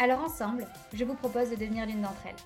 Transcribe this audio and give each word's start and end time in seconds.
Alors 0.00 0.20
ensemble, 0.20 0.64
je 0.92 1.04
vous 1.04 1.14
propose 1.14 1.50
de 1.50 1.56
devenir 1.56 1.84
l'une 1.84 2.02
d'entre 2.02 2.24
elles. 2.24 2.36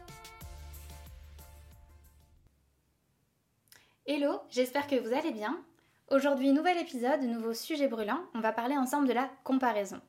Hello, 4.07 4.41
j'espère 4.49 4.87
que 4.87 4.99
vous 4.99 5.13
allez 5.13 5.33
bien. 5.33 5.63
Aujourd'hui, 6.11 6.53
nouvel 6.53 6.79
épisode, 6.79 7.21
nouveau 7.21 7.53
sujet 7.53 7.89
brûlant, 7.89 8.23
on 8.33 8.41
va 8.41 8.53
parler 8.53 8.79
ensemble 8.79 9.07
de 9.07 9.13
la 9.13 9.29
comparaison. 9.45 10.01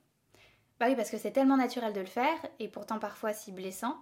Bah 0.79 0.85
oui, 0.87 0.95
parce 0.95 1.09
que 1.09 1.17
c'est 1.17 1.31
tellement 1.31 1.57
naturel 1.57 1.91
de 1.91 1.99
le 1.99 2.05
faire, 2.05 2.37
et 2.59 2.69
pourtant 2.69 2.97
parfois 2.97 3.33
si 3.33 3.51
blessant, 3.51 3.97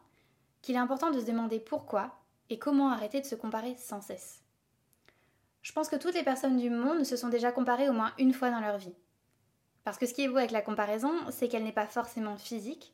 qu'il 0.62 0.76
est 0.76 0.80
important 0.80 1.10
de 1.10 1.20
se 1.20 1.26
demander 1.26 1.60
pourquoi 1.60 2.16
et 2.52 2.60
comment 2.60 2.92
arrêter 2.92 3.22
de 3.22 3.26
se 3.26 3.34
comparer 3.34 3.76
sans 3.76 4.02
cesse. 4.02 4.44
Je 5.64 5.72
pense 5.72 5.90
que 5.90 5.96
toutes 5.96 6.14
les 6.14 6.24
personnes 6.24 6.58
du 6.58 6.70
monde 6.70 7.06
se 7.06 7.18
sont 7.18 7.30
déjà 7.30 7.52
comparées 7.52 7.90
au 7.90 7.94
moins 7.94 8.14
une 8.20 8.34
fois 8.34 8.52
dans 8.52 8.60
leur 8.60 8.78
vie. 8.78 8.96
Parce 9.84 9.98
que 9.98 10.06
ce 10.06 10.14
qui 10.14 10.26
est 10.26 10.30
beau 10.30 10.38
avec 10.38 10.52
la 10.52 10.62
comparaison, 10.62 11.12
c'est 11.32 11.48
qu'elle 11.48 11.64
n'est 11.64 11.72
pas 11.72 11.88
forcément 11.88 12.38
physique, 12.38 12.94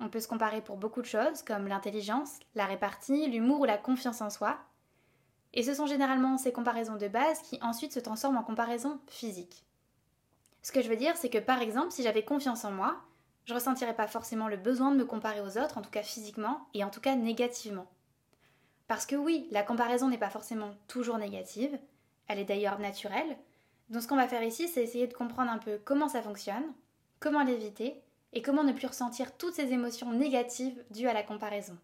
on 0.00 0.08
peut 0.08 0.20
se 0.20 0.28
comparer 0.28 0.60
pour 0.60 0.76
beaucoup 0.76 1.00
de 1.00 1.06
choses, 1.06 1.42
comme 1.42 1.68
l'intelligence, 1.68 2.38
la 2.54 2.66
répartie, 2.66 3.28
l'humour 3.28 3.60
ou 3.60 3.64
la 3.64 3.78
confiance 3.78 4.20
en 4.20 4.30
soi. 4.30 4.58
Et 5.54 5.62
ce 5.62 5.74
sont 5.74 5.86
généralement 5.86 6.36
ces 6.36 6.52
comparaisons 6.52 6.96
de 6.96 7.08
base 7.08 7.40
qui 7.42 7.58
ensuite 7.62 7.92
se 7.92 8.00
transforment 8.00 8.38
en 8.38 8.42
comparaisons 8.42 9.00
physiques. 9.08 9.64
Ce 10.62 10.72
que 10.72 10.82
je 10.82 10.88
veux 10.88 10.96
dire, 10.96 11.16
c'est 11.16 11.30
que 11.30 11.38
par 11.38 11.62
exemple, 11.62 11.92
si 11.92 12.02
j'avais 12.02 12.24
confiance 12.24 12.64
en 12.64 12.72
moi, 12.72 12.96
je 13.44 13.52
ne 13.52 13.58
ressentirais 13.58 13.94
pas 13.94 14.08
forcément 14.08 14.48
le 14.48 14.56
besoin 14.56 14.90
de 14.90 14.96
me 14.96 15.04
comparer 15.04 15.40
aux 15.40 15.56
autres, 15.56 15.78
en 15.78 15.82
tout 15.82 15.90
cas 15.90 16.02
physiquement, 16.02 16.66
et 16.74 16.84
en 16.84 16.90
tout 16.90 17.00
cas 17.00 17.14
négativement. 17.14 17.86
Parce 18.88 19.06
que 19.06 19.16
oui, 19.16 19.48
la 19.50 19.62
comparaison 19.62 20.08
n'est 20.08 20.18
pas 20.18 20.30
forcément 20.30 20.72
toujours 20.88 21.18
négative, 21.18 21.78
elle 22.28 22.38
est 22.38 22.44
d'ailleurs 22.44 22.78
naturelle. 22.80 23.36
Donc 23.88 24.02
ce 24.02 24.08
qu'on 24.08 24.16
va 24.16 24.28
faire 24.28 24.42
ici, 24.42 24.68
c'est 24.68 24.82
essayer 24.82 25.06
de 25.06 25.14
comprendre 25.14 25.50
un 25.50 25.58
peu 25.58 25.78
comment 25.84 26.08
ça 26.08 26.22
fonctionne, 26.22 26.64
comment 27.20 27.44
l'éviter, 27.44 28.02
et 28.32 28.42
comment 28.42 28.64
ne 28.64 28.72
plus 28.72 28.86
ressentir 28.86 29.36
toutes 29.36 29.54
ces 29.54 29.72
émotions 29.72 30.12
négatives 30.12 30.84
dues 30.90 31.08
à 31.08 31.14
la 31.14 31.22
comparaison? 31.22 31.76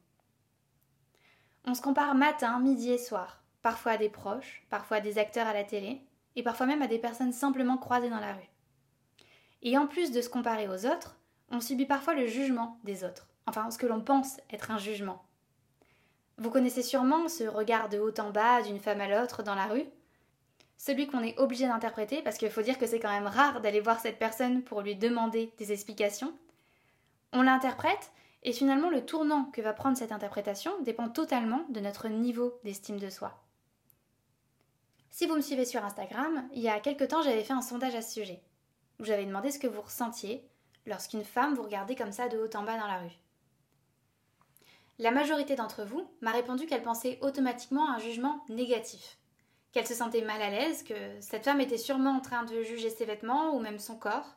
On 1.65 1.75
se 1.75 1.83
compare 1.83 2.15
matin, 2.15 2.59
midi 2.59 2.91
et 2.91 2.99
soir, 2.99 3.43
parfois 3.63 3.93
à 3.93 3.97
des 3.97 4.09
proches, 4.09 4.65
parfois 4.69 4.99
à 4.99 5.01
des 5.01 5.19
acteurs 5.19 5.47
à 5.47 5.55
la 5.55 5.65
télé, 5.65 6.01
et 6.35 6.43
parfois 6.43 6.67
même 6.67 6.83
à 6.83 6.89
des 6.89 6.99
personnes 6.99 7.33
simplement 7.33 7.79
croisées 7.79 8.11
dans 8.11 8.21
la 8.21 8.35
rue. 8.35 8.51
Et 9.63 9.79
en 9.79 9.87
plus 9.87 10.11
de 10.11 10.21
se 10.21 10.29
comparer 10.29 10.69
aux 10.69 10.87
autres, 10.87 11.17
on 11.51 11.61
subit 11.61 11.87
parfois 11.87 12.15
le 12.15 12.27
jugement 12.27 12.79
des 12.85 13.05
autres, 13.05 13.29
enfin 13.47 13.71
ce 13.71 13.79
que 13.79 13.87
l'on 13.87 14.01
pense 14.01 14.41
être 14.51 14.71
un 14.71 14.79
jugement. 14.79 15.23
Vous 16.39 16.51
connaissez 16.51 16.83
sûrement 16.83 17.29
ce 17.29 17.45
regard 17.45 17.89
de 17.89 17.99
haut 17.99 18.19
en 18.19 18.31
bas 18.31 18.63
d'une 18.63 18.81
femme 18.81 19.01
à 19.01 19.09
l'autre 19.09 19.43
dans 19.43 19.55
la 19.55 19.67
rue, 19.67 19.85
celui 20.83 21.07
qu'on 21.07 21.23
est 21.23 21.39
obligé 21.39 21.69
d'interpréter, 21.69 22.23
parce 22.23 22.39
qu'il 22.39 22.51
faut 22.51 22.61
dire 22.61 22.77
que 22.77 22.89
c'est 22.89 22.99
quand 22.99 23.13
même 23.13 23.29
rare 23.29 23.61
d'aller 23.61 23.79
voir 23.79 24.01
cette 24.01 24.19
personne 24.19 24.65
pour 24.65 24.81
lui 24.81 24.97
demander 24.97 25.53
des 25.57 25.71
explications. 25.71 26.37
On 27.33 27.43
l'interprète, 27.43 28.11
et 28.43 28.53
finalement 28.53 28.91
le 28.91 29.07
tournant 29.07 29.45
que 29.53 29.63
va 29.63 29.75
prendre 29.75 29.97
cette 29.97 30.11
interprétation 30.11 30.73
dépend 30.83 31.09
totalement 31.09 31.65
de 31.69 31.79
notre 31.79 32.09
niveau 32.09 32.59
d'estime 32.65 32.99
de 32.99 33.11
soi. 33.11 33.41
Si 35.13 35.27
vous 35.27 35.37
me 35.37 35.41
suivez 35.41 35.65
sur 35.65 35.85
Instagram, 35.85 36.49
il 36.53 36.63
y 36.63 36.69
a 36.69 36.81
quelque 36.81 37.05
temps 37.05 37.23
j'avais 37.23 37.45
fait 37.45 37.53
un 37.53 37.63
sondage 37.63 37.95
à 37.95 38.03
ce 38.03 38.15
sujet, 38.15 38.43
où 38.99 39.05
j'avais 39.05 39.25
demandé 39.25 39.53
ce 39.53 39.61
que 39.61 39.69
vous 39.69 39.83
ressentiez 39.83 40.45
lorsqu'une 40.87 41.23
femme 41.23 41.55
vous 41.55 41.63
regardait 41.63 41.95
comme 41.95 42.11
ça 42.11 42.27
de 42.27 42.39
haut 42.39 42.57
en 42.57 42.65
bas 42.65 42.77
dans 42.77 42.89
la 42.89 42.99
rue. 42.99 43.21
La 44.99 45.13
majorité 45.13 45.55
d'entre 45.55 45.85
vous 45.85 46.05
m'a 46.23 46.33
répondu 46.33 46.67
qu'elle 46.67 46.83
pensait 46.83 47.21
automatiquement 47.21 47.89
à 47.89 47.95
un 47.95 47.99
jugement 48.01 48.45
négatif 48.49 49.17
qu'elle 49.73 49.87
se 49.87 49.95
sentait 49.95 50.23
mal 50.23 50.41
à 50.43 50.51
l'aise, 50.51 50.83
que 50.83 50.95
cette 51.21 51.45
femme 51.45 51.61
était 51.61 51.79
sûrement 51.79 52.13
en 52.13 52.21
train 52.21 52.45
de 52.45 52.63
juger 52.63 52.91
ses 52.91 53.07
vêtements 53.07 53.55
ou 53.55 53.59
même 53.59 53.79
son 53.79 53.97
corps. 53.97 54.37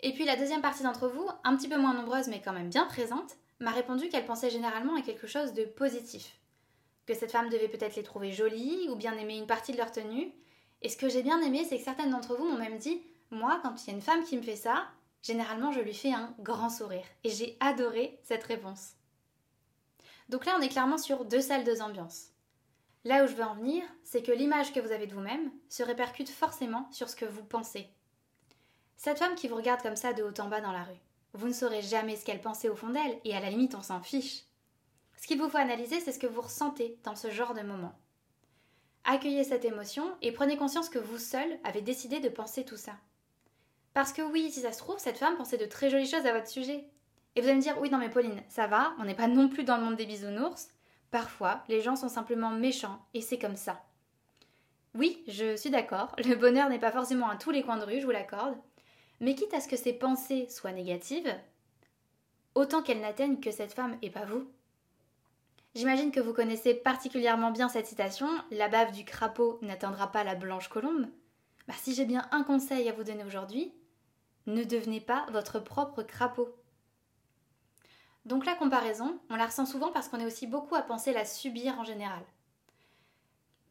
Et 0.00 0.12
puis 0.12 0.26
la 0.26 0.36
deuxième 0.36 0.60
partie 0.60 0.82
d'entre 0.82 1.08
vous, 1.08 1.26
un 1.42 1.56
petit 1.56 1.68
peu 1.68 1.78
moins 1.78 1.94
nombreuse 1.94 2.28
mais 2.28 2.42
quand 2.42 2.52
même 2.52 2.68
bien 2.68 2.84
présente, 2.86 3.36
m'a 3.60 3.70
répondu 3.70 4.08
qu'elle 4.08 4.26
pensait 4.26 4.50
généralement 4.50 4.96
à 4.96 5.02
quelque 5.02 5.26
chose 5.26 5.54
de 5.54 5.64
positif. 5.64 6.38
Que 7.06 7.14
cette 7.14 7.32
femme 7.32 7.48
devait 7.48 7.68
peut-être 7.68 7.96
les 7.96 8.02
trouver 8.02 8.32
jolies 8.32 8.88
ou 8.90 8.96
bien 8.96 9.16
aimer 9.16 9.38
une 9.38 9.46
partie 9.46 9.72
de 9.72 9.78
leur 9.78 9.92
tenue. 9.92 10.32
Et 10.82 10.88
ce 10.90 10.96
que 10.96 11.08
j'ai 11.08 11.22
bien 11.22 11.40
aimé, 11.40 11.64
c'est 11.66 11.78
que 11.78 11.84
certaines 11.84 12.10
d'entre 12.10 12.36
vous 12.36 12.44
m'ont 12.44 12.58
même 12.58 12.78
dit 12.78 13.02
Moi, 13.30 13.58
quand 13.62 13.74
il 13.82 13.86
y 13.88 13.90
a 13.90 13.96
une 13.96 14.02
femme 14.02 14.24
qui 14.24 14.36
me 14.36 14.42
fait 14.42 14.56
ça, 14.56 14.86
généralement 15.22 15.72
je 15.72 15.80
lui 15.80 15.94
fais 15.94 16.12
un 16.12 16.34
grand 16.40 16.68
sourire. 16.70 17.04
Et 17.24 17.30
j'ai 17.30 17.56
adoré 17.60 18.18
cette 18.22 18.44
réponse. 18.44 18.92
Donc 20.28 20.44
là, 20.46 20.56
on 20.58 20.62
est 20.62 20.68
clairement 20.68 20.98
sur 20.98 21.24
deux 21.24 21.40
salles, 21.40 21.64
deux 21.64 21.80
ambiances. 21.80 22.33
Là 23.04 23.22
où 23.22 23.26
je 23.26 23.34
veux 23.34 23.44
en 23.44 23.54
venir, 23.54 23.84
c'est 24.02 24.22
que 24.22 24.32
l'image 24.32 24.72
que 24.72 24.80
vous 24.80 24.92
avez 24.92 25.06
de 25.06 25.12
vous-même 25.12 25.50
se 25.68 25.82
répercute 25.82 26.30
forcément 26.30 26.88
sur 26.90 27.10
ce 27.10 27.16
que 27.16 27.26
vous 27.26 27.44
pensez. 27.44 27.86
Cette 28.96 29.18
femme 29.18 29.34
qui 29.34 29.46
vous 29.46 29.56
regarde 29.56 29.82
comme 29.82 29.96
ça 29.96 30.14
de 30.14 30.22
haut 30.22 30.40
en 30.40 30.48
bas 30.48 30.62
dans 30.62 30.72
la 30.72 30.84
rue, 30.84 31.00
vous 31.34 31.48
ne 31.48 31.52
saurez 31.52 31.82
jamais 31.82 32.16
ce 32.16 32.24
qu'elle 32.24 32.40
pensait 32.40 32.70
au 32.70 32.76
fond 32.76 32.88
d'elle, 32.88 33.20
et 33.24 33.36
à 33.36 33.40
la 33.40 33.50
limite 33.50 33.74
on 33.74 33.82
s'en 33.82 34.00
fiche. 34.00 34.44
Ce 35.16 35.26
qu'il 35.26 35.38
vous 35.38 35.50
faut 35.50 35.58
analyser, 35.58 36.00
c'est 36.00 36.12
ce 36.12 36.18
que 36.18 36.26
vous 36.26 36.40
ressentez 36.40 36.98
dans 37.02 37.14
ce 37.14 37.30
genre 37.30 37.52
de 37.52 37.62
moment. 37.62 37.94
Accueillez 39.04 39.44
cette 39.44 39.66
émotion 39.66 40.16
et 40.22 40.32
prenez 40.32 40.56
conscience 40.56 40.88
que 40.88 40.98
vous 40.98 41.18
seul 41.18 41.58
avez 41.62 41.82
décidé 41.82 42.20
de 42.20 42.30
penser 42.30 42.64
tout 42.64 42.78
ça. 42.78 42.92
Parce 43.92 44.14
que 44.14 44.22
oui, 44.22 44.50
si 44.50 44.60
ça 44.60 44.72
se 44.72 44.78
trouve, 44.78 44.98
cette 44.98 45.18
femme 45.18 45.36
pensait 45.36 45.58
de 45.58 45.66
très 45.66 45.90
jolies 45.90 46.08
choses 46.08 46.24
à 46.24 46.32
votre 46.32 46.48
sujet. 46.48 46.84
Et 47.36 47.40
vous 47.40 47.48
allez 47.48 47.56
me 47.56 47.62
dire, 47.62 47.78
oui, 47.80 47.90
non 47.90 47.98
mais 47.98 48.08
Pauline, 48.08 48.42
ça 48.48 48.66
va, 48.66 48.94
on 48.98 49.04
n'est 49.04 49.14
pas 49.14 49.28
non 49.28 49.48
plus 49.48 49.64
dans 49.64 49.76
le 49.76 49.84
monde 49.84 49.96
des 49.96 50.06
bisounours, 50.06 50.68
Parfois, 51.14 51.62
les 51.68 51.80
gens 51.80 51.94
sont 51.94 52.08
simplement 52.08 52.50
méchants 52.50 52.98
et 53.14 53.20
c'est 53.20 53.38
comme 53.38 53.54
ça. 53.54 53.84
Oui, 54.96 55.22
je 55.28 55.54
suis 55.54 55.70
d'accord, 55.70 56.12
le 56.18 56.34
bonheur 56.34 56.68
n'est 56.68 56.80
pas 56.80 56.90
forcément 56.90 57.28
à 57.28 57.36
tous 57.36 57.52
les 57.52 57.62
coins 57.62 57.76
de 57.76 57.84
rue, 57.84 58.00
je 58.00 58.04
vous 58.04 58.10
l'accorde, 58.10 58.56
mais 59.20 59.36
quitte 59.36 59.54
à 59.54 59.60
ce 59.60 59.68
que 59.68 59.76
ces 59.76 59.92
pensées 59.92 60.48
soient 60.48 60.72
négatives, 60.72 61.32
autant 62.56 62.82
qu'elles 62.82 63.00
n'atteignent 63.00 63.38
que 63.38 63.52
cette 63.52 63.74
femme 63.74 63.96
et 64.02 64.10
pas 64.10 64.24
vous. 64.24 64.50
J'imagine 65.76 66.10
que 66.10 66.18
vous 66.18 66.32
connaissez 66.32 66.74
particulièrement 66.74 67.52
bien 67.52 67.68
cette 67.68 67.86
citation 67.86 68.26
La 68.50 68.66
bave 68.66 68.90
du 68.90 69.04
crapaud 69.04 69.60
n'atteindra 69.62 70.10
pas 70.10 70.24
la 70.24 70.34
blanche 70.34 70.66
colombe. 70.66 71.06
Bah, 71.68 71.74
si 71.80 71.94
j'ai 71.94 72.06
bien 72.06 72.26
un 72.32 72.42
conseil 72.42 72.88
à 72.88 72.92
vous 72.92 73.04
donner 73.04 73.22
aujourd'hui, 73.22 73.72
ne 74.46 74.64
devenez 74.64 75.00
pas 75.00 75.26
votre 75.30 75.60
propre 75.60 76.02
crapaud. 76.02 76.48
Donc 78.24 78.46
la 78.46 78.54
comparaison, 78.54 79.18
on 79.28 79.36
la 79.36 79.46
ressent 79.46 79.66
souvent 79.66 79.92
parce 79.92 80.08
qu'on 80.08 80.20
est 80.20 80.26
aussi 80.26 80.46
beaucoup 80.46 80.74
à 80.74 80.82
penser 80.82 81.12
la 81.12 81.24
subir 81.24 81.78
en 81.78 81.84
général. 81.84 82.22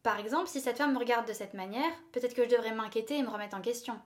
Par 0.03 0.19
exemple, 0.19 0.50
si 0.50 0.59
cette 0.59 0.78
femme 0.78 0.94
me 0.94 1.00
regarde 1.00 1.28
de 1.28 1.34
cette 1.34 1.53
manière, 1.53 1.91
peut-être 2.12 2.36
que 2.36 2.44
je 2.44 2.50
devrais 2.50 2.75
m'inquiéter 2.75 3.18
et 3.18 3.24
me 3.24 3.30
remettre 3.30 3.58
en 3.58 3.62
question. 3.62 4.00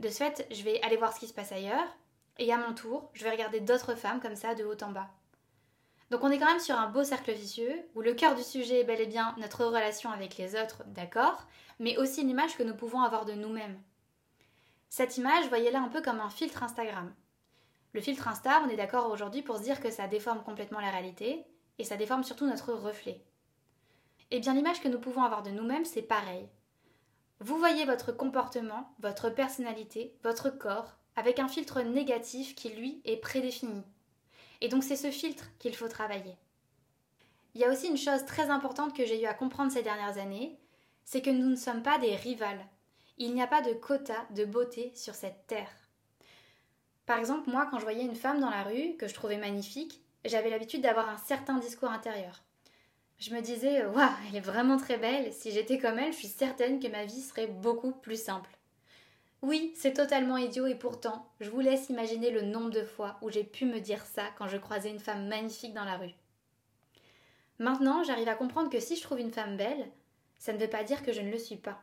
De 0.00 0.08
ce 0.08 0.16
fait, 0.16 0.46
je 0.50 0.62
vais 0.62 0.82
aller 0.82 0.96
voir 0.96 1.14
ce 1.14 1.20
qui 1.20 1.28
se 1.28 1.32
passe 1.32 1.52
ailleurs, 1.52 1.86
et 2.38 2.52
à 2.52 2.58
mon 2.58 2.74
tour, 2.74 3.10
je 3.14 3.24
vais 3.24 3.30
regarder 3.30 3.60
d'autres 3.60 3.94
femmes 3.94 4.20
comme 4.20 4.36
ça 4.36 4.54
de 4.54 4.64
haut 4.64 4.82
en 4.82 4.90
bas. 4.90 5.08
Donc 6.10 6.24
on 6.24 6.30
est 6.30 6.38
quand 6.38 6.46
même 6.46 6.60
sur 6.60 6.76
un 6.76 6.88
beau 6.88 7.04
cercle 7.04 7.32
vicieux, 7.32 7.84
où 7.94 8.00
le 8.00 8.14
cœur 8.14 8.34
du 8.34 8.42
sujet 8.42 8.80
est 8.80 8.84
bel 8.84 9.00
et 9.00 9.06
bien 9.06 9.34
notre 9.38 9.64
relation 9.64 10.10
avec 10.10 10.36
les 10.36 10.54
autres, 10.54 10.82
d'accord, 10.86 11.46
mais 11.78 11.96
aussi 11.98 12.24
l'image 12.24 12.56
que 12.56 12.62
nous 12.62 12.74
pouvons 12.74 13.02
avoir 13.02 13.24
de 13.24 13.32
nous-mêmes. 13.32 13.80
Cette 14.88 15.18
image, 15.18 15.48
voyez-la 15.48 15.80
un 15.80 15.88
peu 15.88 16.00
comme 16.00 16.20
un 16.20 16.30
filtre 16.30 16.62
Instagram. 16.62 17.14
Le 17.92 18.00
filtre 18.00 18.28
Insta, 18.28 18.62
on 18.64 18.68
est 18.68 18.76
d'accord 18.76 19.10
aujourd'hui 19.10 19.42
pour 19.42 19.56
se 19.56 19.62
dire 19.62 19.80
que 19.80 19.90
ça 19.90 20.08
déforme 20.08 20.42
complètement 20.42 20.80
la 20.80 20.90
réalité 20.90 21.44
et 21.78 21.84
ça 21.84 21.96
déforme 21.96 22.24
surtout 22.24 22.46
notre 22.46 22.72
reflet. 22.72 23.22
Eh 24.30 24.40
bien, 24.40 24.52
l'image 24.52 24.82
que 24.82 24.88
nous 24.88 25.00
pouvons 25.00 25.22
avoir 25.22 25.42
de 25.42 25.50
nous-mêmes, 25.50 25.86
c'est 25.86 26.02
pareil. 26.02 26.48
Vous 27.40 27.56
voyez 27.56 27.84
votre 27.86 28.12
comportement, 28.12 28.92
votre 29.00 29.30
personnalité, 29.30 30.14
votre 30.22 30.50
corps 30.50 30.96
avec 31.16 31.38
un 31.38 31.48
filtre 31.48 31.80
négatif 31.80 32.54
qui, 32.54 32.68
lui, 32.70 33.00
est 33.04 33.16
prédéfini. 33.16 33.82
Et 34.60 34.68
donc, 34.68 34.84
c'est 34.84 34.96
ce 34.96 35.10
filtre 35.10 35.46
qu'il 35.58 35.74
faut 35.74 35.88
travailler. 35.88 36.36
Il 37.54 37.60
y 37.60 37.64
a 37.64 37.70
aussi 37.70 37.88
une 37.88 37.96
chose 37.96 38.24
très 38.26 38.50
importante 38.50 38.94
que 38.94 39.06
j'ai 39.06 39.22
eu 39.22 39.26
à 39.26 39.34
comprendre 39.34 39.72
ces 39.72 39.82
dernières 39.82 40.18
années, 40.18 40.58
c'est 41.04 41.22
que 41.22 41.30
nous 41.30 41.48
ne 41.48 41.56
sommes 41.56 41.82
pas 41.82 41.98
des 41.98 42.14
rivales. 42.16 42.66
Il 43.16 43.34
n'y 43.34 43.42
a 43.42 43.46
pas 43.46 43.62
de 43.62 43.72
quota 43.72 44.26
de 44.34 44.44
beauté 44.44 44.92
sur 44.94 45.14
cette 45.14 45.46
terre. 45.46 45.87
Par 47.08 47.18
exemple, 47.18 47.48
moi, 47.48 47.66
quand 47.70 47.78
je 47.78 47.84
voyais 47.84 48.04
une 48.04 48.14
femme 48.14 48.38
dans 48.38 48.50
la 48.50 48.64
rue 48.64 48.94
que 48.98 49.08
je 49.08 49.14
trouvais 49.14 49.38
magnifique, 49.38 50.02
j'avais 50.26 50.50
l'habitude 50.50 50.82
d'avoir 50.82 51.08
un 51.08 51.16
certain 51.16 51.56
discours 51.56 51.90
intérieur. 51.90 52.42
Je 53.18 53.34
me 53.34 53.40
disais, 53.40 53.86
waouh, 53.86 54.10
elle 54.28 54.36
est 54.36 54.40
vraiment 54.40 54.76
très 54.76 54.98
belle, 54.98 55.32
si 55.32 55.50
j'étais 55.50 55.78
comme 55.78 55.98
elle, 55.98 56.12
je 56.12 56.18
suis 56.18 56.28
certaine 56.28 56.78
que 56.78 56.88
ma 56.88 57.06
vie 57.06 57.22
serait 57.22 57.46
beaucoup 57.46 57.92
plus 57.92 58.22
simple. 58.22 58.50
Oui, 59.40 59.72
c'est 59.74 59.94
totalement 59.94 60.36
idiot 60.36 60.66
et 60.66 60.74
pourtant, 60.74 61.26
je 61.40 61.48
vous 61.48 61.60
laisse 61.60 61.88
imaginer 61.88 62.30
le 62.30 62.42
nombre 62.42 62.72
de 62.72 62.84
fois 62.84 63.16
où 63.22 63.30
j'ai 63.30 63.44
pu 63.44 63.64
me 63.64 63.80
dire 63.80 64.04
ça 64.04 64.24
quand 64.36 64.46
je 64.46 64.58
croisais 64.58 64.90
une 64.90 65.00
femme 65.00 65.28
magnifique 65.28 65.72
dans 65.72 65.86
la 65.86 65.96
rue. 65.96 66.14
Maintenant, 67.58 68.04
j'arrive 68.04 68.28
à 68.28 68.34
comprendre 68.34 68.68
que 68.68 68.80
si 68.80 68.96
je 68.96 69.02
trouve 69.02 69.20
une 69.20 69.32
femme 69.32 69.56
belle, 69.56 69.88
ça 70.38 70.52
ne 70.52 70.58
veut 70.58 70.68
pas 70.68 70.84
dire 70.84 71.02
que 71.02 71.14
je 71.14 71.22
ne 71.22 71.30
le 71.30 71.38
suis 71.38 71.56
pas. 71.56 71.80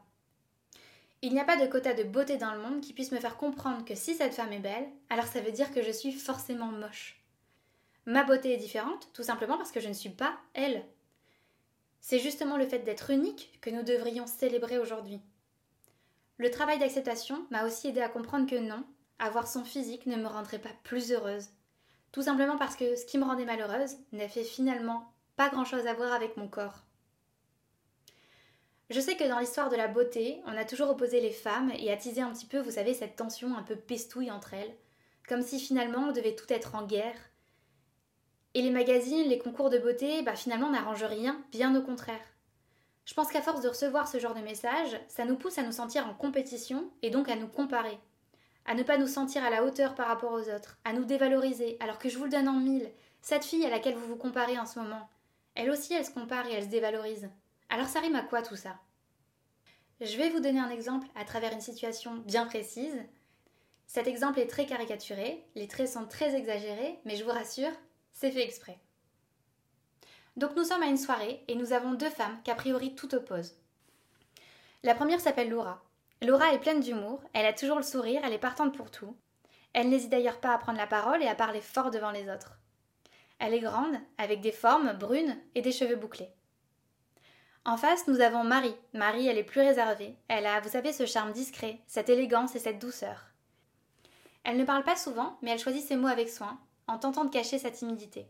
Il 1.21 1.33
n'y 1.33 1.39
a 1.39 1.45
pas 1.45 1.57
de 1.57 1.65
quota 1.67 1.93
de 1.93 2.03
beauté 2.03 2.37
dans 2.37 2.53
le 2.53 2.61
monde 2.61 2.81
qui 2.81 2.93
puisse 2.93 3.11
me 3.11 3.19
faire 3.19 3.37
comprendre 3.37 3.83
que 3.83 3.95
si 3.95 4.13
cette 4.13 4.33
femme 4.33 4.53
est 4.53 4.59
belle, 4.59 4.87
alors 5.09 5.25
ça 5.25 5.41
veut 5.41 5.51
dire 5.51 5.71
que 5.71 5.81
je 5.81 5.91
suis 5.91 6.11
forcément 6.11 6.67
moche. 6.67 7.23
Ma 8.05 8.23
beauté 8.23 8.53
est 8.53 8.57
différente, 8.57 9.09
tout 9.13 9.23
simplement 9.23 9.57
parce 9.57 9.71
que 9.71 9.79
je 9.79 9.87
ne 9.87 9.93
suis 9.93 10.09
pas 10.09 10.37
elle. 10.53 10.85
C'est 12.01 12.19
justement 12.19 12.57
le 12.57 12.67
fait 12.67 12.79
d'être 12.79 13.09
unique 13.09 13.57
que 13.61 13.71
nous 13.71 13.81
devrions 13.81 14.27
célébrer 14.27 14.77
aujourd'hui. 14.77 15.19
Le 16.37 16.51
travail 16.51 16.77
d'acceptation 16.77 17.47
m'a 17.49 17.65
aussi 17.65 17.87
aidé 17.87 18.01
à 18.01 18.09
comprendre 18.09 18.47
que 18.47 18.55
non, 18.55 18.83
avoir 19.17 19.47
son 19.47 19.63
physique 19.63 20.05
ne 20.05 20.17
me 20.17 20.27
rendrait 20.27 20.59
pas 20.59 20.73
plus 20.83 21.11
heureuse. 21.11 21.47
Tout 22.11 22.21
simplement 22.21 22.57
parce 22.57 22.75
que 22.75 22.95
ce 22.95 23.05
qui 23.05 23.17
me 23.17 23.23
rendait 23.23 23.45
malheureuse 23.45 23.95
n'a 24.11 24.29
fait 24.29 24.43
finalement 24.43 25.11
pas 25.35 25.49
grand-chose 25.49 25.87
à 25.87 25.93
voir 25.93 26.13
avec 26.13 26.37
mon 26.37 26.47
corps. 26.47 26.83
Je 28.91 28.99
sais 28.99 29.15
que 29.15 29.27
dans 29.27 29.39
l'histoire 29.39 29.69
de 29.69 29.75
la 29.75 29.87
beauté, 29.87 30.41
on 30.45 30.55
a 30.55 30.63
toujours 30.63 30.91
opposé 30.91 31.19
les 31.19 31.31
femmes 31.31 31.71
et 31.77 31.91
attisé 31.91 32.21
un 32.21 32.31
petit 32.31 32.45
peu, 32.45 32.59
vous 32.59 32.71
savez, 32.71 32.93
cette 32.93 33.15
tension 33.15 33.57
un 33.57 33.63
peu 33.63 33.75
pestouille 33.75 34.29
entre 34.29 34.53
elles, 34.53 34.75
comme 35.27 35.41
si 35.41 35.59
finalement 35.59 36.09
on 36.09 36.11
devait 36.11 36.35
tout 36.35 36.51
être 36.53 36.75
en 36.75 36.85
guerre. 36.85 37.17
Et 38.53 38.61
les 38.61 38.69
magazines, 38.69 39.27
les 39.27 39.39
concours 39.39 39.71
de 39.71 39.79
beauté, 39.79 40.21
bah 40.21 40.35
finalement 40.35 40.69
n'arrangent 40.69 41.03
rien, 41.03 41.43
bien 41.51 41.75
au 41.75 41.81
contraire. 41.81 42.21
Je 43.05 43.13
pense 43.15 43.31
qu'à 43.31 43.41
force 43.41 43.61
de 43.61 43.69
recevoir 43.69 44.07
ce 44.07 44.19
genre 44.19 44.35
de 44.35 44.41
messages, 44.41 44.99
ça 45.07 45.25
nous 45.25 45.35
pousse 45.35 45.57
à 45.57 45.63
nous 45.63 45.71
sentir 45.71 46.07
en 46.07 46.13
compétition 46.13 46.89
et 47.01 47.09
donc 47.09 47.27
à 47.27 47.35
nous 47.35 47.47
comparer, 47.47 47.99
à 48.65 48.75
ne 48.75 48.83
pas 48.83 48.97
nous 48.97 49.07
sentir 49.07 49.43
à 49.43 49.49
la 49.49 49.63
hauteur 49.63 49.95
par 49.95 50.07
rapport 50.07 50.31
aux 50.31 50.49
autres, 50.49 50.77
à 50.85 50.93
nous 50.93 51.05
dévaloriser, 51.05 51.77
alors 51.79 51.97
que 51.97 52.09
je 52.09 52.17
vous 52.17 52.25
le 52.25 52.29
donne 52.29 52.47
en 52.47 52.59
mille. 52.59 52.89
Cette 53.21 53.45
fille 53.45 53.65
à 53.65 53.69
laquelle 53.71 53.95
vous 53.95 54.07
vous 54.07 54.15
comparez 54.15 54.59
en 54.59 54.67
ce 54.67 54.79
moment, 54.79 55.09
elle 55.55 55.71
aussi 55.71 55.93
elle 55.93 56.05
se 56.05 56.11
compare 56.11 56.45
et 56.47 56.53
elle 56.53 56.65
se 56.65 56.69
dévalorise. 56.69 57.29
Alors 57.69 57.87
ça 57.87 57.99
rime 57.99 58.15
à 58.15 58.23
quoi 58.23 58.41
tout 58.41 58.55
ça? 58.55 58.77
Je 60.01 60.17
vais 60.17 60.29
vous 60.29 60.39
donner 60.39 60.59
un 60.59 60.69
exemple 60.69 61.07
à 61.15 61.25
travers 61.25 61.53
une 61.53 61.61
situation 61.61 62.15
bien 62.15 62.45
précise. 62.45 62.97
Cet 63.87 64.07
exemple 64.07 64.39
est 64.39 64.47
très 64.47 64.65
caricaturé, 64.65 65.45
les 65.55 65.67
traits 65.67 65.89
sont 65.89 66.05
très 66.05 66.35
exagérés, 66.35 66.99
mais 67.05 67.15
je 67.15 67.23
vous 67.23 67.31
rassure, 67.31 67.71
c'est 68.11 68.31
fait 68.31 68.43
exprès. 68.43 68.77
Donc 70.35 70.55
nous 70.55 70.65
sommes 70.65 70.83
à 70.83 70.87
une 70.87 70.97
soirée 70.97 71.43
et 71.47 71.55
nous 71.55 71.71
avons 71.71 71.93
deux 71.93 72.09
femmes 72.09 72.41
qu'a 72.43 72.55
priori 72.55 72.93
tout 72.93 73.15
opposent. 73.15 73.57
La 74.83 74.95
première 74.95 75.21
s'appelle 75.21 75.49
Laura. 75.49 75.81
Laura 76.21 76.53
est 76.53 76.59
pleine 76.59 76.81
d'humour, 76.81 77.21
elle 77.33 77.45
a 77.45 77.53
toujours 77.53 77.77
le 77.77 77.83
sourire, 77.83 78.21
elle 78.23 78.33
est 78.33 78.37
partante 78.37 78.75
pour 78.75 78.91
tout. 78.91 79.15
Elle 79.73 79.89
n'hésite 79.89 80.11
d'ailleurs 80.11 80.39
pas 80.39 80.53
à 80.53 80.57
prendre 80.57 80.77
la 80.77 80.87
parole 80.87 81.23
et 81.23 81.27
à 81.27 81.35
parler 81.35 81.61
fort 81.61 81.91
devant 81.91 82.11
les 82.11 82.29
autres. 82.29 82.59
Elle 83.39 83.53
est 83.53 83.59
grande, 83.59 83.95
avec 84.17 84.41
des 84.41 84.51
formes 84.51 84.93
brunes 84.93 85.37
et 85.55 85.61
des 85.61 85.71
cheveux 85.71 85.95
bouclés. 85.95 86.29
En 87.67 87.77
face, 87.77 88.07
nous 88.07 88.21
avons 88.21 88.43
Marie. 88.43 88.75
Marie, 88.93 89.27
elle 89.27 89.39
est 89.39 89.43
plus 89.43 89.61
réservée. 89.61 90.15
Elle 90.27 90.45
a, 90.45 90.59
vous 90.59 90.69
savez, 90.69 90.93
ce 90.93 91.07
charme 91.07 91.31
discret, 91.31 91.79
cette 91.87 92.09
élégance 92.09 92.55
et 92.55 92.59
cette 92.59 92.77
douceur. 92.77 93.25
Elle 94.43 94.57
ne 94.57 94.65
parle 94.65 94.83
pas 94.83 94.95
souvent, 94.95 95.39
mais 95.41 95.49
elle 95.49 95.59
choisit 95.59 95.83
ses 95.83 95.95
mots 95.95 96.07
avec 96.07 96.29
soin, 96.29 96.59
en 96.87 96.99
tentant 96.99 97.25
de 97.25 97.31
cacher 97.31 97.57
sa 97.57 97.71
timidité. 97.71 98.27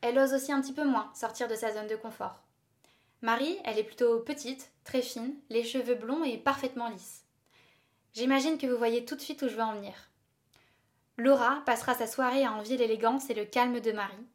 Elle 0.00 0.18
ose 0.18 0.32
aussi 0.32 0.50
un 0.50 0.62
petit 0.62 0.72
peu 0.72 0.84
moins 0.84 1.10
sortir 1.14 1.46
de 1.46 1.54
sa 1.54 1.74
zone 1.74 1.88
de 1.88 1.96
confort. 1.96 2.42
Marie, 3.20 3.58
elle 3.64 3.78
est 3.78 3.84
plutôt 3.84 4.20
petite, 4.20 4.70
très 4.84 5.02
fine, 5.02 5.34
les 5.50 5.62
cheveux 5.62 5.94
blonds 5.94 6.24
et 6.24 6.38
parfaitement 6.38 6.88
lisses. 6.88 7.24
J'imagine 8.14 8.56
que 8.56 8.66
vous 8.66 8.78
voyez 8.78 9.04
tout 9.04 9.16
de 9.16 9.20
suite 9.20 9.42
où 9.42 9.48
je 9.48 9.56
veux 9.56 9.62
en 9.62 9.74
venir. 9.74 9.92
Laura 11.18 11.62
passera 11.66 11.94
sa 11.94 12.06
soirée 12.06 12.44
à 12.44 12.52
envier 12.52 12.78
l'élégance 12.78 13.28
et 13.28 13.34
le 13.34 13.44
calme 13.44 13.80
de 13.80 13.92
Marie, 13.92 14.26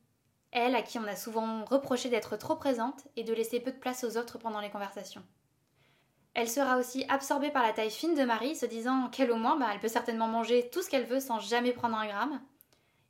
elle 0.51 0.75
à 0.75 0.81
qui 0.81 0.99
on 0.99 1.07
a 1.07 1.15
souvent 1.15 1.63
reproché 1.65 2.09
d'être 2.09 2.37
trop 2.37 2.55
présente 2.55 3.07
et 3.15 3.23
de 3.23 3.33
laisser 3.33 3.59
peu 3.59 3.71
de 3.71 3.77
place 3.77 4.03
aux 4.03 4.17
autres 4.17 4.37
pendant 4.37 4.59
les 4.59 4.69
conversations. 4.69 5.23
Elle 6.33 6.49
sera 6.49 6.77
aussi 6.77 7.05
absorbée 7.09 7.51
par 7.51 7.63
la 7.63 7.73
taille 7.73 7.91
fine 7.91 8.15
de 8.15 8.23
Marie, 8.23 8.55
se 8.55 8.65
disant 8.65 9.09
qu'elle 9.09 9.31
au 9.31 9.35
moins, 9.35 9.57
bah, 9.57 9.67
elle 9.73 9.79
peut 9.79 9.87
certainement 9.87 10.27
manger 10.27 10.69
tout 10.71 10.81
ce 10.81 10.89
qu'elle 10.89 11.05
veut 11.05 11.19
sans 11.19 11.39
jamais 11.39 11.73
prendre 11.73 11.97
un 11.97 12.07
gramme. 12.07 12.41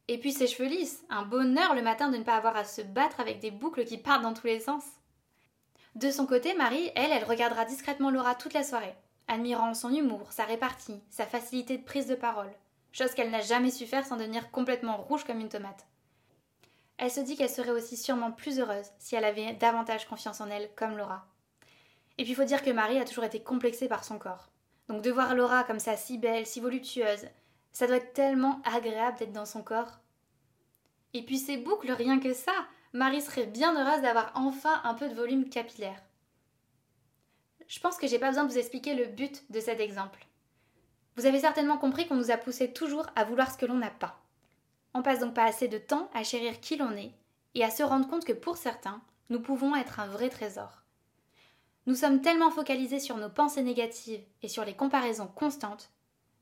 Et 0.08 0.18
puis 0.18 0.32
ses 0.32 0.48
cheveux 0.48 0.68
lisses, 0.68 1.04
un 1.10 1.24
bonheur 1.24 1.76
le 1.76 1.84
matin 1.84 2.10
de 2.10 2.18
ne 2.18 2.24
pas 2.24 2.36
avoir 2.36 2.56
à 2.56 2.64
se 2.64 2.82
battre 2.82 3.20
avec 3.20 3.40
des 3.40 3.52
boucles 3.52 3.86
qui 3.86 3.98
partent 3.98 4.24
dans 4.24 4.34
tous 4.34 4.48
les 4.48 4.60
sens. 4.60 4.84
De 5.96 6.10
son 6.10 6.26
côté, 6.26 6.54
Marie, 6.56 6.92
elle, 6.96 7.12
elle 7.12 7.24
regardera 7.24 7.66
discrètement 7.66 8.10
Laura 8.10 8.34
toute 8.34 8.54
la 8.54 8.64
soirée, 8.64 8.96
admirant 9.28 9.74
son 9.74 9.94
humour, 9.94 10.32
sa 10.32 10.46
répartie, 10.46 11.02
sa 11.10 11.26
facilité 11.26 11.78
de 11.78 11.84
prise 11.84 12.08
de 12.08 12.16
parole, 12.16 12.52
chose 12.92 13.14
qu'elle 13.14 13.30
n'a 13.30 13.42
jamais 13.42 13.72
su 13.72 13.86
faire 13.86 14.06
sans 14.06 14.18
devenir 14.18 14.52
complètement 14.52 14.98
rouge 14.98 15.26
comme 15.26 15.40
une 15.40 15.50
tomate 15.50 15.86
elle 17.02 17.10
se 17.10 17.20
dit 17.20 17.36
qu'elle 17.36 17.50
serait 17.50 17.72
aussi 17.72 17.98
sûrement 17.98 18.32
plus 18.32 18.60
heureuse 18.60 18.86
si 19.00 19.16
elle 19.16 19.26
avait 19.26 19.54
davantage 19.54 20.08
confiance 20.08 20.40
en 20.40 20.52
elle, 20.52 20.70
comme 20.76 20.96
Laura. 20.96 21.26
Et 22.20 22.24
puis 22.24 22.34
il 22.34 22.36
faut 22.36 22.44
dire 22.44 22.62
que 22.62 22.70
Marie 22.70 23.00
a 23.00 23.06
toujours 23.06 23.24
été 23.24 23.42
complexée 23.42 23.88
par 23.88 24.04
son 24.04 24.20
corps. 24.20 24.52
Donc 24.88 25.02
de 25.02 25.10
voir 25.10 25.34
Laura 25.34 25.64
comme 25.64 25.80
ça 25.80 25.98
si 25.98 26.20
belle, 26.20 26.46
si 26.46 26.60
voluptueuse, 26.60 27.26
ça 27.72 27.88
doit 27.88 27.96
être 27.96 28.14
tellement 28.14 28.62
agréable 28.66 29.18
d'être 29.18 29.32
dans 29.32 29.48
son 29.48 29.64
corps. 29.64 30.00
Et 31.16 31.26
puis 31.26 31.40
ses 31.40 31.58
boucles, 31.58 31.92
rien 31.92 32.20
que 32.20 32.34
ça, 32.34 32.54
Marie 32.94 33.22
serait 33.22 33.48
bien 33.48 33.74
heureuse 33.74 34.04
d'avoir 34.04 34.32
enfin 34.36 34.80
un 34.84 34.94
peu 34.94 35.10
de 35.10 35.16
volume 35.16 35.50
capillaire. 35.50 36.04
Je 37.68 37.80
pense 37.80 37.98
que 37.98 38.06
j'ai 38.06 38.20
pas 38.20 38.30
besoin 38.30 38.44
de 38.44 38.52
vous 38.52 38.60
expliquer 38.60 38.94
le 38.94 39.06
but 39.06 39.42
de 39.50 39.60
cet 39.60 39.80
exemple. 39.80 40.28
Vous 41.16 41.26
avez 41.26 41.40
certainement 41.40 41.80
compris 41.80 42.08
qu'on 42.08 42.16
nous 42.16 42.30
a 42.30 42.38
poussé 42.38 42.72
toujours 42.72 43.08
à 43.16 43.24
vouloir 43.24 43.52
ce 43.52 43.58
que 43.58 43.66
l'on 43.66 43.80
n'a 43.80 43.90
pas. 43.90 44.22
On 44.94 45.02
passe 45.02 45.20
donc 45.20 45.34
pas 45.34 45.46
assez 45.46 45.68
de 45.68 45.78
temps 45.78 46.10
à 46.14 46.24
chérir 46.24 46.60
qui 46.60 46.76
l'on 46.76 46.92
est 46.98 47.14
et 47.56 47.64
à 47.64 47.72
se 47.72 47.84
rendre 47.84 48.08
compte 48.08 48.26
que 48.26 48.34
pour 48.34 48.58
certains, 48.58 49.02
nous 49.30 49.40
pouvons 49.40 49.76
être 49.76 50.00
un 50.00 50.08
vrai 50.08 50.30
trésor. 50.30 50.82
Nous 51.88 51.96
sommes 51.96 52.22
tellement 52.22 52.52
focalisés 52.52 53.00
sur 53.00 53.18
nos 53.18 53.30
pensées 53.30 53.64
négatives 53.64 54.24
et 54.44 54.48
sur 54.48 54.66
les 54.66 54.76
comparaisons 54.76 55.28
constantes 55.28 55.90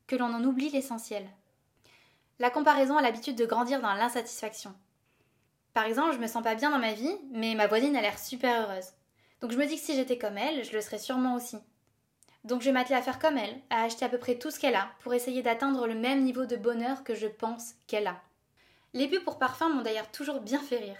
que 0.07 0.15
l'on 0.15 0.33
en 0.33 0.43
oublie 0.43 0.69
l'essentiel. 0.69 1.27
La 2.39 2.49
comparaison 2.49 2.97
a 2.97 3.01
l'habitude 3.01 3.35
de 3.35 3.45
grandir 3.45 3.81
dans 3.81 3.93
l'insatisfaction. 3.93 4.73
Par 5.73 5.85
exemple, 5.85 6.13
je 6.13 6.19
me 6.19 6.27
sens 6.27 6.43
pas 6.43 6.55
bien 6.55 6.71
dans 6.71 6.79
ma 6.79 6.93
vie, 6.93 7.15
mais 7.31 7.55
ma 7.55 7.67
voisine 7.67 7.95
a 7.95 8.01
l'air 8.01 8.17
super 8.17 8.63
heureuse. 8.63 8.87
Donc 9.41 9.51
je 9.51 9.57
me 9.57 9.65
dis 9.65 9.75
que 9.75 9.81
si 9.81 9.95
j'étais 9.95 10.17
comme 10.17 10.37
elle, 10.37 10.65
je 10.65 10.73
le 10.73 10.81
serais 10.81 10.97
sûrement 10.97 11.35
aussi. 11.35 11.57
Donc 12.43 12.61
je 12.61 12.65
vais 12.65 12.71
m'atteler 12.71 12.95
à 12.95 13.01
faire 13.01 13.19
comme 13.19 13.37
elle, 13.37 13.61
à 13.69 13.83
acheter 13.83 14.05
à 14.05 14.09
peu 14.09 14.17
près 14.17 14.37
tout 14.37 14.51
ce 14.51 14.59
qu'elle 14.59 14.75
a 14.75 14.89
pour 15.01 15.13
essayer 15.13 15.41
d'atteindre 15.41 15.87
le 15.87 15.95
même 15.95 16.23
niveau 16.23 16.45
de 16.45 16.55
bonheur 16.55 17.03
que 17.03 17.15
je 17.15 17.27
pense 17.27 17.75
qu'elle 17.87 18.07
a. 18.07 18.21
Les 18.93 19.07
pubs 19.07 19.23
pour 19.23 19.37
parfums 19.37 19.73
m'ont 19.73 19.81
d'ailleurs 19.81 20.11
toujours 20.11 20.41
bien 20.41 20.59
fait 20.59 20.79
rire. 20.79 20.97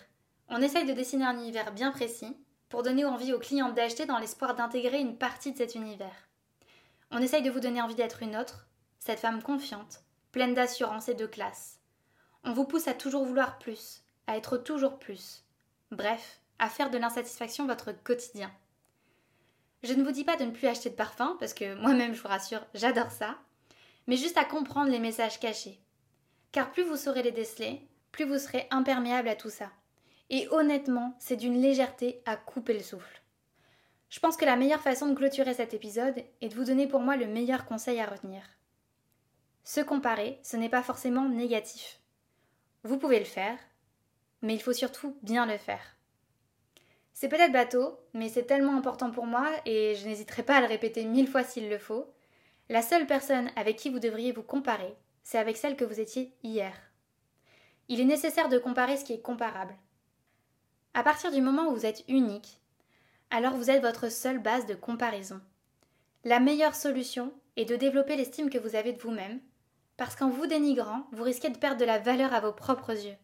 On 0.49 0.61
essaye 0.61 0.85
de 0.85 0.93
dessiner 0.93 1.25
un 1.25 1.37
univers 1.37 1.71
bien 1.71 1.91
précis 1.91 2.37
pour 2.69 2.83
donner 2.83 3.05
envie 3.05 3.33
aux 3.33 3.39
clients 3.39 3.71
d'acheter 3.71 4.05
dans 4.05 4.19
l'espoir 4.19 4.55
d'intégrer 4.55 4.99
une 4.99 5.17
partie 5.17 5.51
de 5.51 5.57
cet 5.57 5.75
univers. 5.75 6.27
On 7.11 7.19
essaye 7.19 7.41
de 7.41 7.49
vous 7.49 7.59
donner 7.59 7.81
envie 7.81 7.95
d'être 7.95 8.21
une 8.21 8.37
autre, 8.37 8.67
cette 8.99 9.19
femme 9.19 9.41
confiante, 9.41 10.01
pleine 10.31 10.53
d'assurance 10.53 11.09
et 11.09 11.15
de 11.15 11.25
classe. 11.25 11.79
On 12.43 12.53
vous 12.53 12.65
pousse 12.65 12.87
à 12.87 12.93
toujours 12.93 13.25
vouloir 13.25 13.57
plus, 13.57 14.03
à 14.27 14.37
être 14.37 14.57
toujours 14.57 14.99
plus. 14.99 15.43
Bref, 15.91 16.41
à 16.59 16.69
faire 16.69 16.91
de 16.91 16.99
l'insatisfaction 16.99 17.65
votre 17.65 17.91
quotidien. 17.91 18.51
Je 19.81 19.93
ne 19.93 20.03
vous 20.03 20.11
dis 20.11 20.23
pas 20.23 20.35
de 20.35 20.43
ne 20.43 20.51
plus 20.51 20.67
acheter 20.67 20.89
de 20.89 20.95
parfum, 20.95 21.37
parce 21.39 21.53
que 21.53 21.73
moi-même, 21.75 22.13
je 22.13 22.21
vous 22.21 22.27
rassure, 22.27 22.65
j'adore 22.75 23.11
ça, 23.11 23.37
mais 24.07 24.17
juste 24.17 24.37
à 24.37 24.45
comprendre 24.45 24.91
les 24.91 24.99
messages 24.99 25.39
cachés, 25.39 25.79
car 26.51 26.71
plus 26.71 26.83
vous 26.83 26.97
saurez 26.97 27.23
les 27.23 27.31
déceler, 27.31 27.81
plus 28.11 28.25
vous 28.25 28.39
serez 28.39 28.67
imperméable 28.71 29.27
à 29.27 29.35
tout 29.35 29.49
ça. 29.49 29.71
Et 30.29 30.47
honnêtement, 30.51 31.15
c'est 31.19 31.35
d'une 31.35 31.61
légèreté 31.61 32.21
à 32.25 32.35
couper 32.35 32.73
le 32.73 32.81
souffle. 32.81 33.21
Je 34.09 34.19
pense 34.19 34.37
que 34.37 34.45
la 34.45 34.55
meilleure 34.55 34.81
façon 34.81 35.07
de 35.07 35.15
clôturer 35.15 35.53
cet 35.53 35.73
épisode 35.73 36.23
est 36.41 36.49
de 36.49 36.55
vous 36.55 36.63
donner 36.63 36.87
pour 36.87 36.99
moi 36.99 37.15
le 37.15 37.27
meilleur 37.27 37.65
conseil 37.65 37.99
à 37.99 38.05
retenir. 38.05 38.43
Se 39.63 39.81
comparer, 39.81 40.39
ce 40.43 40.57
n'est 40.57 40.69
pas 40.69 40.81
forcément 40.81 41.29
négatif. 41.29 41.99
Vous 42.83 42.97
pouvez 42.97 43.19
le 43.19 43.25
faire, 43.25 43.57
mais 44.41 44.55
il 44.55 44.61
faut 44.61 44.73
surtout 44.73 45.17
bien 45.21 45.45
le 45.45 45.57
faire. 45.57 45.95
C'est 47.13 47.27
peut-être 47.27 47.51
bateau, 47.51 47.99
mais 48.13 48.29
c'est 48.29 48.45
tellement 48.45 48.77
important 48.77 49.11
pour 49.11 49.25
moi 49.25 49.47
et 49.65 49.95
je 49.95 50.07
n'hésiterai 50.07 50.41
pas 50.41 50.55
à 50.55 50.61
le 50.61 50.67
répéter 50.67 51.03
mille 51.03 51.27
fois 51.27 51.43
s'il 51.43 51.69
le 51.69 51.77
faut. 51.77 52.11
La 52.69 52.81
seule 52.81 53.05
personne 53.05 53.51
avec 53.55 53.75
qui 53.75 53.89
vous 53.89 53.99
devriez 53.99 54.31
vous 54.31 54.41
comparer, 54.41 54.95
c'est 55.23 55.37
avec 55.37 55.57
celle 55.57 55.75
que 55.75 55.85
vous 55.85 55.99
étiez 55.99 56.33
hier. 56.43 56.73
Il 57.87 57.99
est 57.99 58.05
nécessaire 58.05 58.49
de 58.49 58.57
comparer 58.57 58.97
ce 58.97 59.05
qui 59.05 59.13
est 59.13 59.21
comparable. 59.21 59.75
À 60.93 61.03
partir 61.03 61.31
du 61.31 61.41
moment 61.41 61.67
où 61.67 61.75
vous 61.75 61.85
êtes 61.85 62.03
unique, 62.07 62.59
alors 63.31 63.55
vous 63.55 63.69
êtes 63.69 63.81
votre 63.81 64.11
seule 64.11 64.39
base 64.39 64.65
de 64.65 64.75
comparaison. 64.75 65.41
La 66.23 66.39
meilleure 66.39 66.75
solution 66.75 67.33
est 67.55 67.65
de 67.65 67.75
développer 67.75 68.15
l'estime 68.15 68.49
que 68.49 68.57
vous 68.57 68.75
avez 68.75 68.93
de 68.93 68.99
vous-même, 68.99 69.39
parce 69.97 70.15
qu'en 70.15 70.29
vous 70.29 70.47
dénigrant, 70.47 71.07
vous 71.11 71.23
risquez 71.23 71.49
de 71.49 71.57
perdre 71.57 71.79
de 71.79 71.85
la 71.85 71.99
valeur 71.99 72.33
à 72.33 72.39
vos 72.39 72.53
propres 72.53 72.91
yeux. 72.91 73.17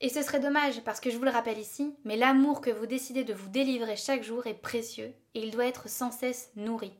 Et 0.00 0.08
ce 0.08 0.22
serait 0.22 0.40
dommage, 0.40 0.82
parce 0.82 1.00
que 1.00 1.10
je 1.10 1.16
vous 1.16 1.24
le 1.24 1.30
rappelle 1.30 1.58
ici, 1.58 1.94
mais 2.04 2.16
l'amour 2.16 2.60
que 2.60 2.70
vous 2.70 2.86
décidez 2.86 3.24
de 3.24 3.34
vous 3.34 3.48
délivrer 3.48 3.96
chaque 3.96 4.22
jour 4.22 4.46
est 4.46 4.54
précieux, 4.54 5.14
et 5.34 5.44
il 5.44 5.50
doit 5.50 5.66
être 5.66 5.88
sans 5.88 6.10
cesse 6.10 6.50
nourri. 6.56 6.92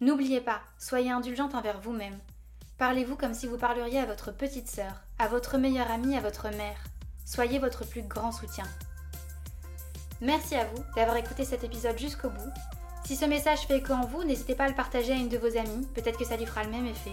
N'oubliez 0.00 0.42
pas, 0.42 0.60
soyez 0.78 1.10
indulgente 1.10 1.54
envers 1.54 1.80
vous-même, 1.80 2.18
Parlez-vous 2.78 3.16
comme 3.16 3.32
si 3.32 3.46
vous 3.46 3.56
parleriez 3.56 4.00
à 4.00 4.06
votre 4.06 4.32
petite 4.32 4.68
sœur, 4.68 5.02
à 5.18 5.28
votre 5.28 5.56
meilleure 5.56 5.90
amie, 5.90 6.16
à 6.16 6.20
votre 6.20 6.48
mère. 6.50 6.84
Soyez 7.24 7.58
votre 7.58 7.86
plus 7.86 8.02
grand 8.02 8.32
soutien. 8.32 8.64
Merci 10.20 10.56
à 10.56 10.64
vous 10.66 10.82
d'avoir 10.94 11.16
écouté 11.16 11.44
cet 11.44 11.64
épisode 11.64 11.98
jusqu'au 11.98 12.28
bout. 12.28 12.52
Si 13.06 13.16
ce 13.16 13.24
message 13.24 13.60
fait 13.60 13.78
écho 13.78 13.92
en 13.92 14.04
vous, 14.04 14.24
n'hésitez 14.24 14.54
pas 14.54 14.64
à 14.64 14.68
le 14.68 14.74
partager 14.74 15.12
à 15.12 15.16
une 15.16 15.28
de 15.28 15.38
vos 15.38 15.56
amies, 15.56 15.86
peut-être 15.94 16.18
que 16.18 16.24
ça 16.24 16.36
lui 16.36 16.44
fera 16.44 16.64
le 16.64 16.70
même 16.70 16.86
effet. 16.86 17.12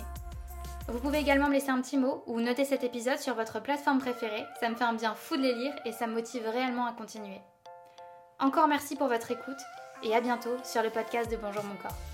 Vous 0.87 0.99
pouvez 0.99 1.19
également 1.19 1.47
me 1.47 1.53
laisser 1.53 1.69
un 1.69 1.81
petit 1.81 1.97
mot 1.97 2.23
ou 2.27 2.41
noter 2.41 2.65
cet 2.65 2.83
épisode 2.83 3.19
sur 3.19 3.35
votre 3.35 3.61
plateforme 3.61 3.99
préférée, 3.99 4.43
ça 4.59 4.69
me 4.69 4.75
fait 4.75 4.83
un 4.83 4.93
bien 4.93 5.15
fou 5.15 5.37
de 5.37 5.41
les 5.41 5.53
lire 5.53 5.73
et 5.85 5.93
ça 5.93 6.07
me 6.07 6.13
motive 6.13 6.47
réellement 6.47 6.87
à 6.87 6.93
continuer. 6.93 7.39
Encore 8.39 8.67
merci 8.67 8.95
pour 8.97 9.07
votre 9.07 9.31
écoute 9.31 9.61
et 10.03 10.13
à 10.13 10.19
bientôt 10.19 10.57
sur 10.65 10.83
le 10.83 10.89
podcast 10.89 11.31
de 11.31 11.37
Bonjour 11.37 11.63
mon 11.63 11.75
corps. 11.75 12.12